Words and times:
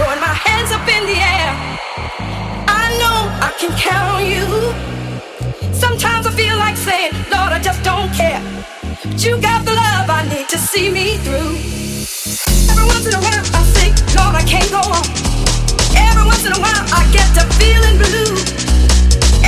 throwing 0.00 0.20
my 0.20 0.32
hands 0.48 0.72
up 0.72 0.86
in 0.88 1.02
the 1.04 1.18
air. 1.36 1.50
I 2.80 2.84
know 3.00 3.18
I 3.46 3.50
can 3.60 3.72
count 3.76 4.08
on 4.16 4.22
you. 4.32 4.46
Sometimes 5.76 6.24
I 6.26 6.32
feel 6.40 6.56
like 6.56 6.76
saying, 6.76 7.12
Lord, 7.28 7.52
I 7.52 7.60
just 7.60 7.82
don't 7.84 8.10
care. 8.16 8.40
But 9.04 9.20
you 9.24 9.36
got 9.48 9.60
the 9.68 9.74
love 9.76 10.08
I 10.08 10.24
need 10.32 10.48
to 10.54 10.58
see 10.70 10.88
me 10.88 11.06
through. 11.24 11.52
Every 12.72 12.86
once 12.92 13.04
in 13.08 13.14
a 13.20 13.22
while 13.26 13.44
I 13.60 13.62
think, 13.76 13.92
Lord, 14.16 14.34
I 14.40 14.44
can't 14.52 14.70
go 14.72 14.80
on. 14.80 15.04
Every 16.08 16.24
once 16.32 16.44
in 16.48 16.52
a 16.56 16.60
while 16.64 16.84
I 17.00 17.02
get 17.16 17.28
to 17.36 17.44
feeling 17.60 17.96
blue. 18.00 18.32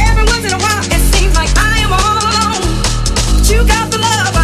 Every 0.06 0.26
once 0.32 0.44
in 0.44 0.52
a 0.52 0.60
while 0.64 0.84
it 0.96 1.02
seems 1.16 1.32
like 1.40 1.52
I 1.56 1.74
am 1.80 1.92
all 1.96 2.16
alone. 2.24 2.62
But 3.32 3.44
you 3.48 3.64
got 3.64 3.88
the 3.88 4.00
love 4.04 4.41